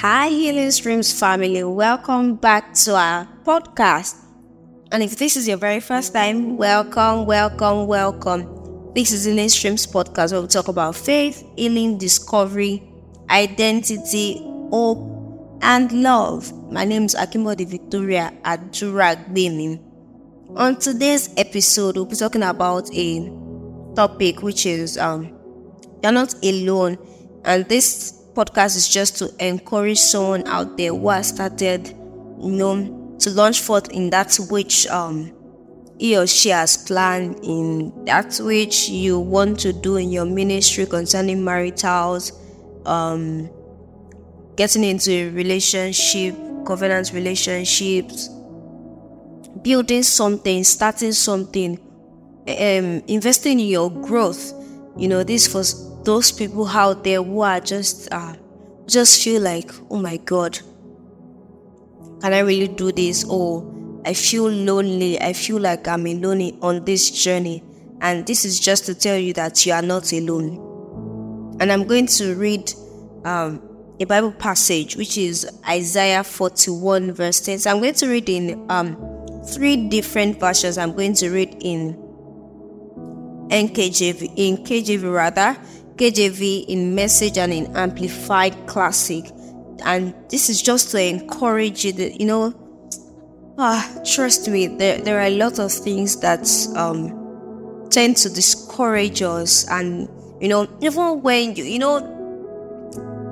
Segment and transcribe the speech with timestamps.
[0.00, 1.62] Hi, Healing Streams family.
[1.62, 4.16] Welcome back to our podcast.
[4.90, 8.92] And if this is your very first time, welcome, welcome, welcome.
[8.94, 12.82] This is Healing Streams podcast where we talk about faith, healing, discovery,
[13.28, 14.38] identity,
[14.70, 16.50] hope, and love.
[16.72, 19.82] My name is Akimbode Victoria Aduragbemi.
[20.56, 23.30] On today's episode, we'll be talking about a
[23.94, 25.38] topic which is um,
[26.02, 26.96] you're not alone.
[27.44, 33.16] And this podcast is just to encourage someone out there who has started, you know,
[33.20, 35.32] to launch forth in that which um
[35.98, 40.86] he or she has planned in that which you want to do in your ministry
[40.86, 42.32] concerning maritals,
[42.86, 43.50] um,
[44.56, 46.34] getting into a relationship,
[46.66, 48.28] covenant relationships,
[49.62, 51.78] building something, starting something,
[52.48, 54.52] um, investing in your growth.
[54.96, 55.62] You know, this for
[56.04, 58.34] those people out there who are just uh,
[58.86, 60.58] just feel like, oh my God,
[62.20, 63.24] can I really do this?
[63.24, 63.70] Or
[64.04, 65.20] I feel lonely.
[65.20, 67.62] I feel like I'm alone on this journey.
[68.00, 71.56] And this is just to tell you that you are not alone.
[71.60, 72.72] And I'm going to read
[73.24, 73.62] um,
[74.00, 77.58] a Bible passage, which is Isaiah 41, verse 10.
[77.58, 78.96] So I'm going to read in um,
[79.52, 80.78] three different versions.
[80.78, 81.94] I'm going to read in
[83.50, 85.58] NKJV, in KJV rather,
[86.00, 89.30] KJV in Message and in Amplified Classic.
[89.84, 92.54] And this is just to encourage you that, you know,
[93.58, 99.20] ah, trust me, there, there are a lot of things that um, tend to discourage
[99.20, 99.68] us.
[99.68, 100.08] And,
[100.40, 102.00] you know, even when you, you know,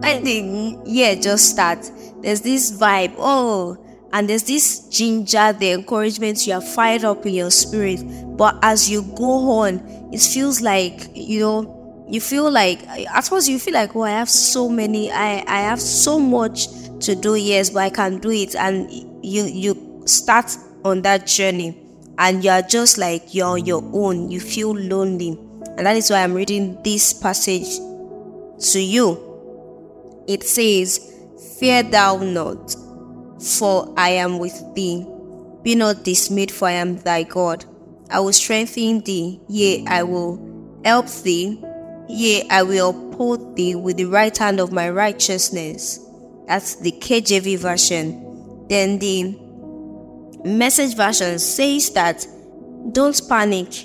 [0.00, 3.76] when the year just starts, there's this vibe, oh,
[4.12, 8.02] and there's this ginger, the encouragement you are fired up in your spirit.
[8.36, 11.75] But as you go on, it feels like, you know,
[12.08, 15.60] you feel like I suppose you feel like oh I have so many I I
[15.62, 16.68] have so much
[17.00, 18.54] to do yes but I can do it.
[18.54, 18.90] And
[19.24, 21.76] you you start on that journey
[22.18, 24.30] and you're just like you're on your own.
[24.30, 25.38] You feel lonely.
[25.76, 27.78] And that is why I'm reading this passage
[28.72, 29.22] to you.
[30.26, 31.12] It says
[31.58, 32.74] fear thou not
[33.42, 35.06] for I am with thee.
[35.62, 37.64] Be not dismayed for I am thy God.
[38.10, 39.40] I will strengthen thee.
[39.48, 40.40] Yea I will
[40.84, 41.60] help thee
[42.08, 46.00] Yea, I will uphold thee with the right hand of my righteousness.
[46.46, 48.66] That's the KJV version.
[48.68, 49.36] Then the
[50.44, 52.26] message version says that
[52.92, 53.84] don't panic.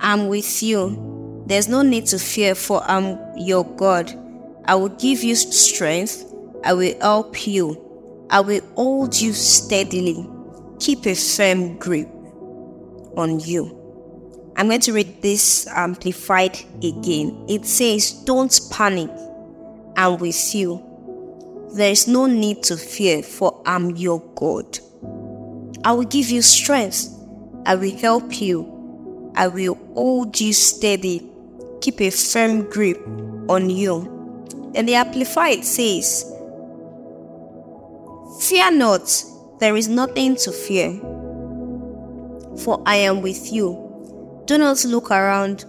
[0.00, 1.44] I'm with you.
[1.46, 4.12] There's no need to fear, for I'm your God.
[4.66, 6.24] I will give you strength.
[6.62, 8.26] I will help you.
[8.28, 10.28] I will hold you steadily.
[10.78, 12.08] Keep a firm grip
[13.16, 13.77] on you.
[14.58, 17.46] I'm going to read this um, amplified again.
[17.48, 19.08] It says, Don't panic.
[19.96, 20.84] I'm with you.
[21.74, 24.80] There is no need to fear, for I'm your God.
[25.84, 27.08] I will give you strength.
[27.66, 29.32] I will help you.
[29.36, 31.30] I will hold you steady.
[31.80, 33.00] Keep a firm grip
[33.48, 34.72] on you.
[34.74, 36.24] And the Amplified says,
[38.40, 39.24] Fear not,
[39.60, 40.98] there is nothing to fear,
[42.58, 43.87] for I am with you.
[44.48, 45.66] Do not look around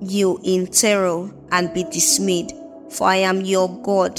[0.00, 2.54] you in terror and be dismayed,
[2.88, 4.18] for I am your God.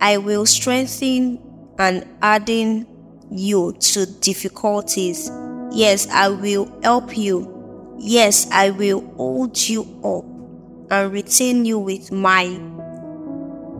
[0.00, 1.38] I will strengthen
[1.78, 2.86] and harden
[3.30, 5.30] you to difficulties.
[5.70, 7.94] Yes, I will help you.
[7.98, 10.24] Yes, I will hold you up
[10.90, 12.58] and retain you with my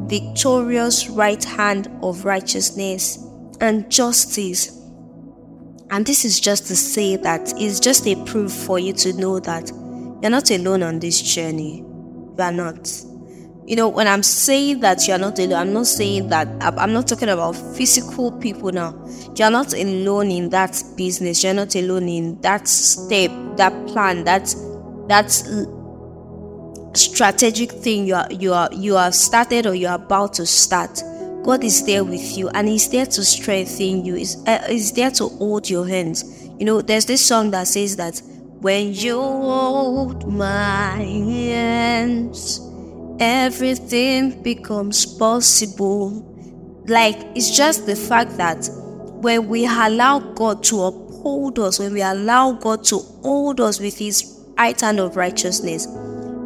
[0.00, 3.24] victorious right hand of righteousness
[3.62, 4.79] and justice.
[5.90, 9.40] And this is just to say that it's just a proof for you to know
[9.40, 9.70] that
[10.22, 11.78] you're not alone on this journey.
[11.78, 12.88] You are not.
[13.66, 17.08] You know, when I'm saying that you're not alone, I'm not saying that I'm not
[17.08, 18.94] talking about physical people now.
[19.36, 21.42] You're not alone in that business.
[21.42, 24.54] You're not alone in that step, that plan, that
[25.08, 25.30] that
[26.94, 31.03] strategic thing you are you are you have started or you're about to start
[31.42, 35.10] God is there with you and He's there to strengthen you, He's, uh, he's there
[35.13, 36.48] to hold your hands.
[36.59, 38.21] You know, there's this song that says that
[38.60, 42.60] when you hold my hands,
[43.19, 46.27] everything becomes possible.
[46.87, 48.69] Like, it's just the fact that
[49.22, 53.97] when we allow God to uphold us, when we allow God to hold us with
[53.97, 55.87] His right hand of righteousness,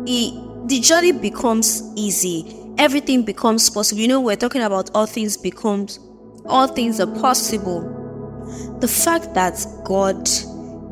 [0.06, 4.00] he, the journey becomes easy everything becomes possible.
[4.00, 5.98] You know, we're talking about all things becomes
[6.46, 7.80] all things are possible.
[8.80, 10.28] The fact that God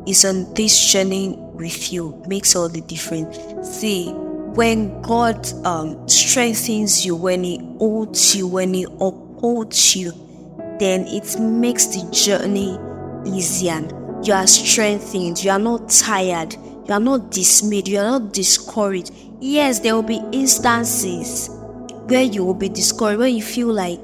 [0.07, 3.37] is on this journey with you makes all the difference.
[3.79, 10.11] See, when God um, strengthens you, when He holds you, when He upholds you,
[10.79, 12.77] then it makes the journey
[13.25, 13.81] easier.
[14.23, 19.11] You are strengthened, you are not tired, you are not dismayed, you are not discouraged.
[19.39, 21.52] Yes, there will be instances
[22.13, 23.99] where you will be discouraged, where you feel like,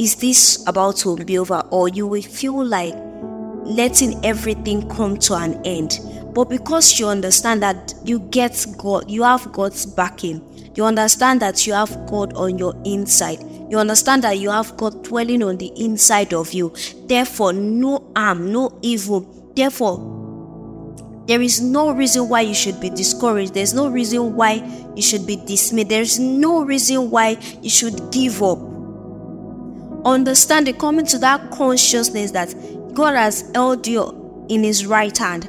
[0.00, 1.62] is this about to be over?
[1.70, 2.92] Or you will feel like
[3.62, 6.00] letting everything come to an end.
[6.34, 10.42] But because you understand that you get God, you have God's backing,
[10.74, 13.38] you understand that you have God on your inside,
[13.70, 16.74] you understand that you have God dwelling on the inside of you.
[17.04, 19.52] Therefore, no harm, no evil.
[19.54, 20.15] Therefore,
[21.26, 23.52] there is no reason why you should be discouraged.
[23.54, 24.62] There's no reason why
[24.94, 25.88] you should be dismayed.
[25.88, 28.58] There's no reason why you should give up.
[30.04, 32.54] Understand it, coming to that consciousness that
[32.94, 35.48] God has held you in His right hand,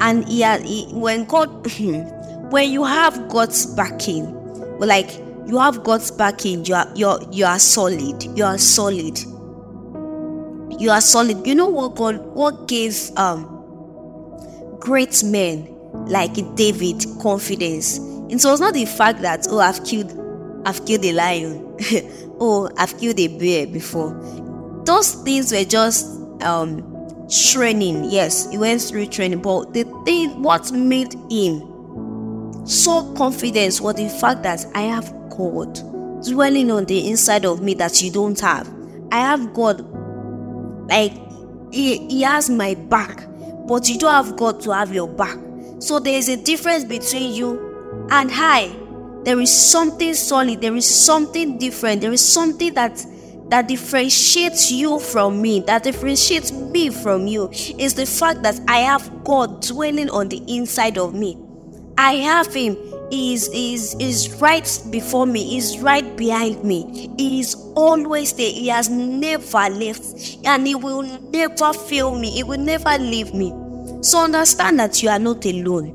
[0.00, 1.48] and He, has, he when God,
[2.50, 4.34] when you have God's backing,
[4.78, 5.10] like
[5.46, 8.22] you have God's backing, you are you are, you are solid.
[8.36, 9.18] You are solid.
[10.80, 11.46] You are solid.
[11.46, 13.57] You know what God what gave um
[14.80, 15.68] great men
[16.06, 17.98] like David confidence.
[18.28, 20.14] It was not the fact that oh I've killed
[20.66, 21.76] I've killed a lion,
[22.40, 24.12] oh I've killed a bear before.
[24.84, 26.06] Those things were just
[26.42, 26.82] um
[27.28, 28.04] training.
[28.04, 34.08] Yes, he went through training, but the thing what made him so confident was the
[34.20, 35.74] fact that I have God
[36.24, 38.72] dwelling on the inside of me that you don't have.
[39.12, 39.80] I have God
[40.88, 41.12] like
[41.70, 43.27] he, he has my back
[43.68, 45.38] but you don't have God to have your back.
[45.78, 48.74] So there is a difference between you and I.
[49.24, 53.04] There is something solid, there is something different, there is something that
[53.50, 58.80] that differentiates you from me, that differentiates me from you, is the fact that I
[58.80, 61.38] have God dwelling on the inside of me.
[61.96, 62.76] I have Him.
[63.10, 67.10] Is, is, is right before me, is right behind me.
[67.16, 68.50] He is always there.
[68.50, 72.30] He has never left, and He will never fail me.
[72.30, 73.54] He will never leave me.
[74.02, 75.94] So understand that you are not alone.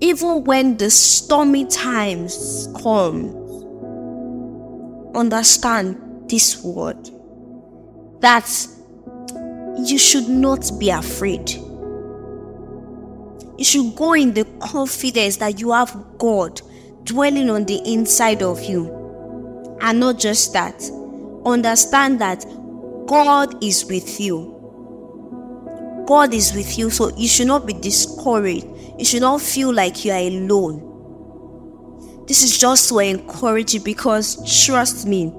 [0.00, 3.30] Even when the stormy times come,
[5.14, 7.08] understand this word
[8.20, 8.50] that
[9.78, 11.54] you should not be afraid.
[13.58, 16.60] You should go in the confidence that you have God
[17.04, 18.92] dwelling on the inside of you.
[19.80, 20.82] And not just that,
[21.44, 22.44] understand that
[23.06, 24.52] God is with you.
[26.06, 28.66] God is with you, so you should not be discouraged.
[28.98, 30.82] You should not feel like you are alone.
[32.26, 35.32] This is just to encourage you because trust me,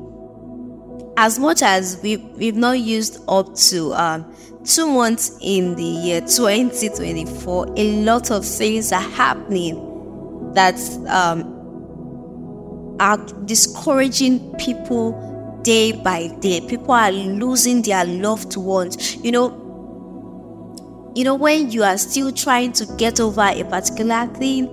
[1.17, 4.33] as much as we, we've not used up to um,
[4.63, 10.79] two months in the year 2024, a lot of things are happening that
[11.09, 16.61] um, are discouraging people day by day.
[16.61, 19.15] People are losing their loved ones.
[19.15, 24.69] You know, you know, when you are still trying to get over a particular thing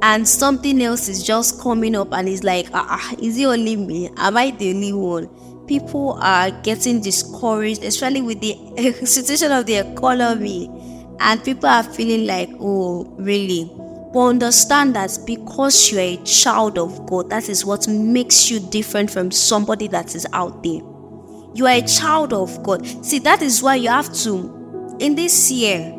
[0.00, 3.74] and something else is just coming up and it's like, ah, ah, is it only
[3.74, 4.08] me?
[4.16, 5.28] Am I the only one?
[5.68, 8.54] People are getting discouraged, especially with the
[9.04, 10.68] situation of the economy,
[11.20, 13.70] and people are feeling like, oh, really?
[14.12, 19.10] But understand that because you're a child of God, that is what makes you different
[19.10, 20.80] from somebody that is out there.
[21.54, 22.86] You are a child of God.
[23.04, 24.58] See, that is why you have to
[24.98, 25.92] in this year,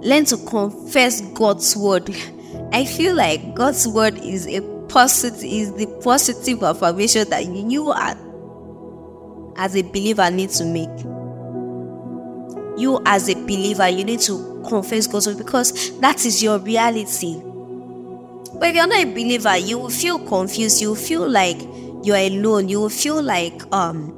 [0.00, 2.14] learn to confess God's word.
[2.72, 8.14] I feel like God's word is a positive is the positive affirmation that you are
[9.58, 10.88] as a believer need to make.
[12.78, 17.34] You as a believer, you need to confess God's word because that is your reality.
[18.54, 20.80] But if you're not a believer, you will feel confused.
[20.80, 21.60] You will feel like
[22.04, 22.68] you're alone.
[22.68, 24.14] You will feel like um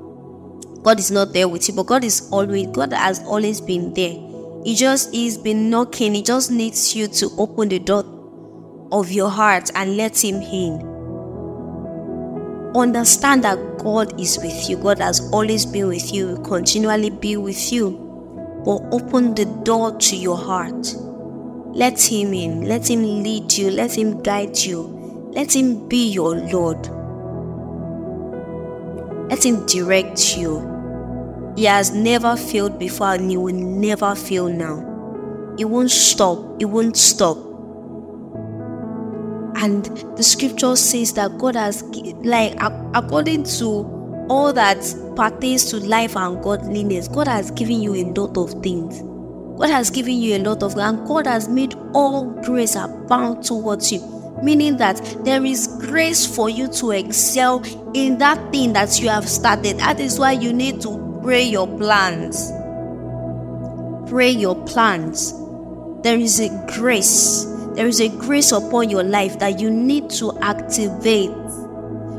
[0.82, 4.16] God is not there with you, but God is always, God has always been there.
[4.64, 6.14] He just, He's been knocking.
[6.14, 8.04] He just needs you to open the door
[8.92, 10.89] of your heart and let Him in.
[12.74, 14.76] Understand that God is with you.
[14.76, 17.90] God has always been with you, will continually be with you.
[18.64, 20.94] But open the door to your heart.
[21.72, 22.62] Let Him in.
[22.62, 23.70] Let Him lead you.
[23.70, 24.82] Let Him guide you.
[25.32, 26.88] Let Him be your Lord.
[29.30, 31.52] Let Him direct you.
[31.56, 35.54] He has never failed before and He will never fail now.
[35.56, 36.58] He won't stop.
[36.60, 37.49] He won't stop.
[39.62, 39.84] And
[40.16, 41.82] the scripture says that God has,
[42.24, 42.54] like,
[42.94, 44.78] according to all that
[45.16, 49.02] pertains to life and godliness, God has given you a lot of things.
[49.58, 53.92] God has given you a lot of, and God has made all grace abound towards
[53.92, 54.00] you.
[54.42, 57.62] Meaning that there is grace for you to excel
[57.92, 59.76] in that thing that you have started.
[59.78, 62.50] That is why you need to pray your plans.
[64.08, 65.34] Pray your plans.
[66.02, 67.44] There is a grace.
[67.74, 71.30] There is a grace upon your life that you need to activate.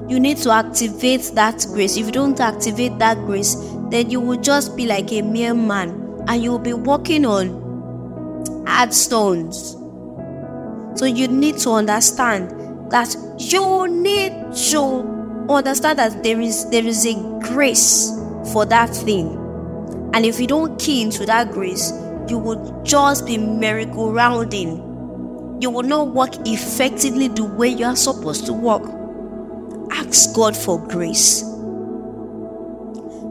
[0.07, 1.97] You need to activate that grace.
[1.97, 3.55] If you don't activate that grace,
[3.89, 8.65] then you will just be like a mere man and you will be walking on
[8.65, 9.71] hard stones.
[10.99, 14.31] So you need to understand that you need
[14.71, 18.11] to understand that there is there is a grace
[18.51, 19.37] for that thing.
[20.13, 21.91] And if you don't key into that grace,
[22.27, 24.90] you will just be miracle rounding.
[25.61, 28.83] You will not work effectively the way you are supposed to work.
[29.91, 31.43] Ask God for grace.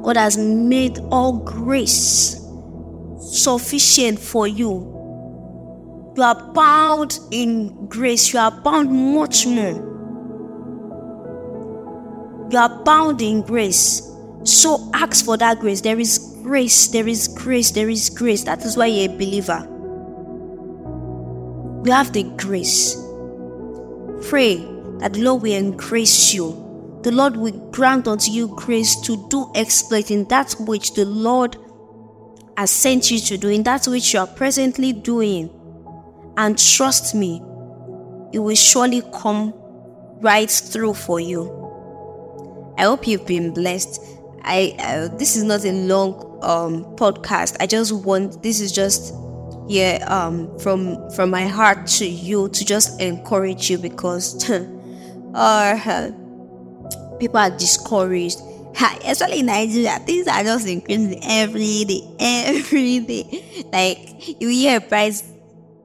[0.03, 2.37] God has made all grace
[3.21, 4.91] sufficient for you
[6.17, 8.33] you are bound in grace.
[8.35, 9.89] You are bound much more.
[12.51, 14.03] You are bound in grace.
[14.45, 15.81] So ask for that grace.
[15.81, 16.89] There is grace.
[16.89, 17.71] There is grace.
[17.71, 18.43] There is grace.
[18.45, 19.80] That is why you're a believer.
[21.85, 22.95] You have the grace.
[24.29, 24.57] Pray
[24.99, 27.01] that the Lord will increase you.
[27.03, 31.57] The Lord will grant unto you grace to do exploit in that which the Lord
[32.57, 35.49] has sent you to do, in that which you are presently doing
[36.37, 37.43] and trust me,
[38.33, 39.53] it will surely come
[40.21, 41.43] right through for you.
[42.79, 44.01] I hope you've been blessed.
[44.43, 47.57] I uh, this is not a long um, podcast.
[47.61, 49.13] I just want this is just
[49.71, 54.35] yeah um from from my heart to you to just encourage you because
[55.35, 56.11] uh,
[57.21, 58.41] people are discouraged.
[59.05, 63.65] Especially in Nigeria, things are just increasing every day, every day.
[63.73, 65.23] Like you hear a price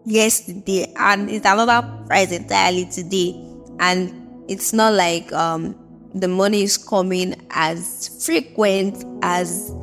[0.06, 3.36] yesterday and it's another price entirely today
[3.80, 4.14] and
[4.48, 5.76] it's not like um
[6.14, 9.74] the money is coming as frequent as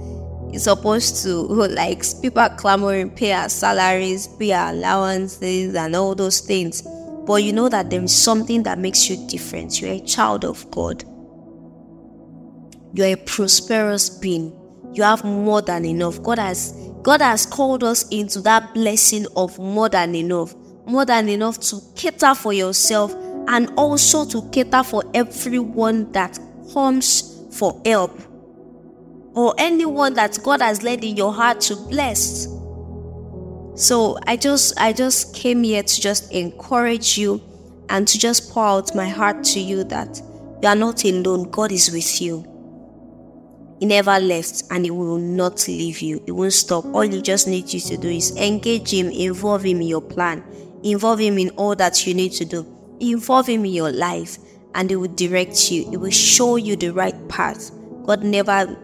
[0.52, 6.14] it's supposed to like people are clamoring pay our salaries pay our allowances and all
[6.14, 6.82] those things.
[7.26, 9.80] But you know that there is something that makes you different.
[9.80, 11.04] You're a child of god.
[12.94, 14.58] You're a prosperous being.
[14.92, 16.22] You have more than enough.
[16.22, 20.54] God has God has called us into that blessing of more than enough,
[20.86, 23.14] more than enough to cater for yourself
[23.48, 26.38] and also to cater for everyone that
[26.72, 28.12] comes for help
[29.34, 32.46] or anyone that God has led in your heart to bless.
[33.74, 37.40] So I just I just came here to just encourage you
[37.88, 40.20] and to just pour out my heart to you that
[40.62, 41.50] you are not alone.
[41.50, 42.48] God is with you.
[43.80, 46.22] He never left and He will not leave you.
[46.24, 46.84] He won't stop.
[46.84, 50.44] All you just need you to do is engage Him, involve Him in your plan,
[50.84, 52.64] involve Him in all that you need to do,
[53.00, 54.38] involve Him in your life,
[54.74, 55.88] and He will direct you.
[55.90, 57.72] He will show you the right path.
[58.04, 58.76] God never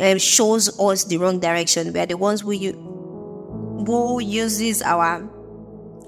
[0.00, 1.92] um, shows us the wrong direction.
[1.92, 2.72] We are the ones who, you,
[3.86, 5.28] who uses our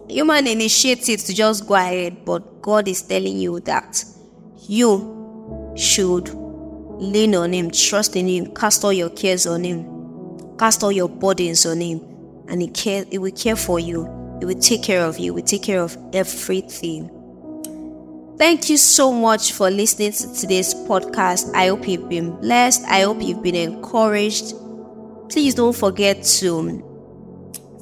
[0.08, 4.04] human initiative to just go ahead, but God is telling you that
[4.68, 6.28] you should
[7.02, 9.84] Lean on Him, trust in Him, cast all your cares on Him,
[10.56, 12.00] cast all your burdens on Him,
[12.46, 13.04] and He care.
[13.10, 14.04] He will care for you.
[14.38, 15.24] He will take care of you.
[15.24, 17.10] He will take care of everything.
[18.38, 21.54] Thank you so much for listening to today's podcast.
[21.54, 22.84] I hope you've been blessed.
[22.84, 24.54] I hope you've been encouraged.
[25.28, 26.88] Please don't forget to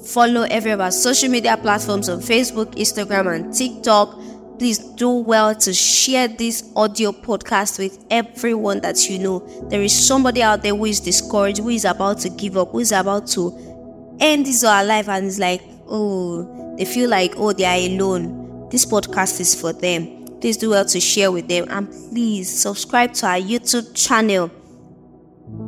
[0.05, 4.19] follow every of our social media platforms on Facebook, Instagram, and TikTok
[4.61, 9.39] please do well to share this audio podcast with everyone that you know.
[9.71, 12.81] There is somebody out there who is discouraged, who is about to give up, who
[12.81, 17.33] is about to end his or her life and is like, oh, they feel like,
[17.39, 18.69] oh, they are alone.
[18.69, 20.20] This podcast is for them.
[20.41, 24.51] Please do well to share with them and please subscribe to our YouTube channel.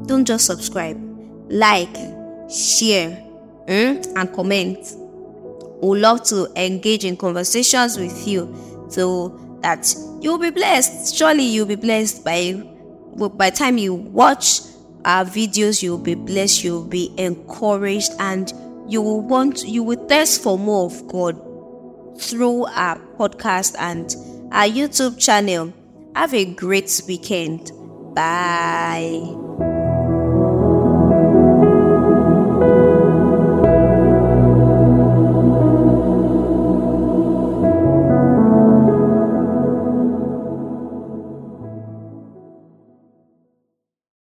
[0.06, 0.98] Don't just subscribe,
[1.48, 1.94] like,
[2.50, 3.10] share,
[3.66, 4.78] mm, and comment.
[5.82, 11.14] We love to engage in conversations with you so that you'll be blessed.
[11.14, 12.62] Surely you'll be blessed by
[13.34, 14.60] by time you watch
[15.04, 18.52] our videos, you'll be blessed, you'll be encouraged, and
[18.88, 21.36] you will want you will thirst for more of God
[22.20, 24.14] through our podcast and
[24.52, 25.72] our YouTube channel.
[26.14, 27.72] Have a great weekend.
[28.14, 29.41] Bye.